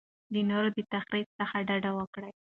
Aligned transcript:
د 0.33 0.35
نورو 0.49 0.69
د 0.75 0.79
تخریب 0.93 1.27
څخه 1.39 1.57
ډډه 1.67 1.91
وکړئ. 1.99 2.31